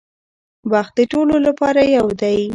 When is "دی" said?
2.21-2.39